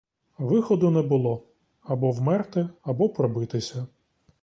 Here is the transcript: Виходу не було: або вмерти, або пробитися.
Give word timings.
Виходу 0.37 0.91
не 0.91 1.01
було: 1.01 1.43
або 1.83 2.11
вмерти, 2.11 2.69
або 2.83 3.09
пробитися. 3.09 3.87